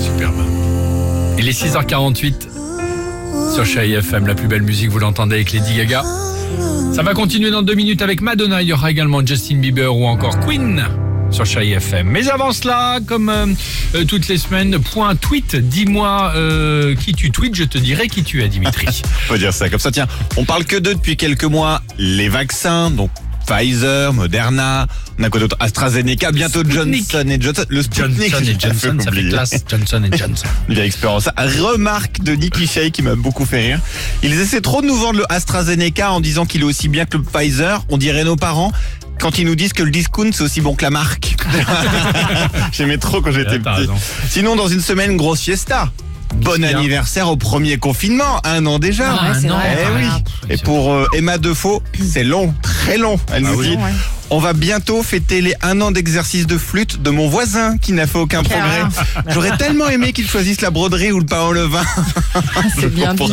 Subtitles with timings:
[0.00, 0.42] Superbe.
[1.38, 2.34] Il est 6h48
[3.54, 6.02] sur Chérie FM, la plus belle musique, vous l'entendez avec Lady Gaga.
[6.94, 8.62] Ça va continuer dans deux minutes avec Madonna.
[8.62, 10.84] Il y aura également Justin Bieber ou encore Queen
[11.30, 12.08] sur Chai FM.
[12.08, 13.46] Mais avant cela, comme euh,
[13.94, 15.56] euh, toutes les semaines, point tweet.
[15.56, 18.86] Dis-moi euh, qui tu tweets, je te dirai qui tu es, Dimitri.
[19.26, 19.90] Faut dire ça comme ça.
[19.90, 21.82] Tiens, on parle que d'eux depuis quelques mois.
[21.98, 23.10] Les vaccins, donc
[23.48, 24.86] Pfizer, Moderna,
[25.18, 25.56] on a quoi d'autre?
[25.58, 27.10] AstraZeneca, bientôt Sputnik.
[27.10, 27.64] Johnson et Johnson.
[27.70, 29.64] Le Sputnik, Johnson et Johnson, ça fait classe.
[29.66, 30.46] Johnson et Johnson.
[30.68, 31.28] Vieille expérience.
[31.36, 33.80] Remarque de Nicky Shea qui m'a beaucoup fait rire.
[34.22, 37.16] Ils essaient trop de nous vendre le AstraZeneca en disant qu'il est aussi bien que
[37.16, 37.82] le Pfizer.
[37.88, 38.70] On dirait nos parents
[39.18, 41.36] quand ils nous disent que le discount c'est aussi bon que la marque.
[42.72, 43.88] J'aimais trop quand j'étais petit.
[44.28, 45.90] Sinon, dans une semaine, grosse fiesta.
[46.36, 49.12] Bon anniversaire au premier confinement, un an déjà.
[49.20, 49.32] Ah.
[49.34, 49.48] Eh oui.
[49.90, 50.20] voilà.
[50.50, 53.18] Et pour euh, Emma Defoe, c'est long, très long.
[53.32, 53.70] Elle Ah nous oui.
[53.70, 53.90] dit, Ouais.
[54.30, 58.06] On va bientôt fêter les un an d'exercice de flûte de mon voisin qui n'a
[58.06, 58.82] fait aucun progrès.
[59.28, 61.82] J'aurais tellement aimé qu'il choisisse la broderie ou le pain au levain.
[62.78, 63.32] C'est bien dit.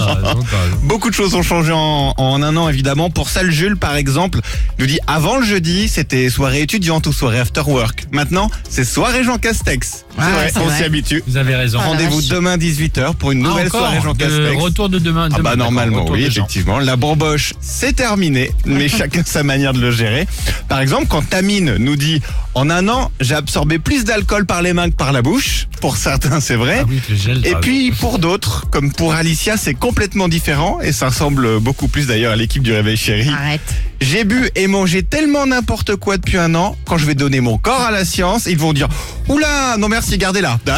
[0.83, 3.09] Beaucoup de choses ont changé en, en un an, évidemment.
[3.09, 4.39] Pour ça, le Jules, par exemple,
[4.79, 8.05] nous dit avant le jeudi, c'était soirée étudiante ou soirée after work.
[8.11, 10.05] Maintenant, c'est soirée Jean Castex.
[10.17, 11.23] Ouais, c'est vrai, on s'y habitue.
[11.27, 11.79] Vous avez raison.
[11.81, 14.61] Ah, Rendez-vous demain 18h pour une Ah, nouvelle soirée Jean Castex.
[14.61, 15.29] Retour de demain.
[15.31, 19.73] Ah demain, bah d'accord, normalement oui effectivement la bourboche c'est terminé mais chacun sa manière
[19.73, 20.27] de le gérer
[20.67, 22.21] par exemple quand Tamine nous dit
[22.53, 25.97] en un an j'ai absorbé plus d'alcool par les mains que par la bouche pour
[25.97, 26.77] certains c'est vrai.
[26.81, 31.09] Ah oui, gel, et puis pour d'autres comme pour Alicia c'est complètement différent et ça
[31.09, 33.29] ressemble beaucoup plus d'ailleurs à l'équipe du Réveil Chéri.
[33.29, 33.61] Arrête.
[33.99, 37.57] j'ai bu et mangé tellement n'importe quoi depuis un an quand je vais donner mon
[37.57, 38.87] corps à la science ils vont dire
[39.27, 40.59] oula non merci gardez-la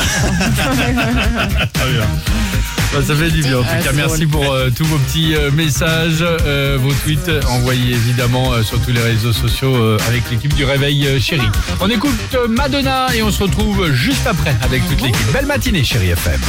[2.94, 3.92] Bah, ça fait du bien en tout Ah, cas.
[3.94, 8.80] Merci pour euh, tous vos petits euh, messages, euh, vos tweets envoyés évidemment euh, sur
[8.82, 11.46] tous les réseaux sociaux euh, avec l'équipe du Réveil euh, Chéri.
[11.82, 15.32] On écoute Madonna et on se retrouve juste après avec toute l'équipe.
[15.34, 16.40] Belle matinée Chéri FM.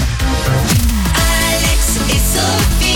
[1.16, 2.87] Alex et Sophie.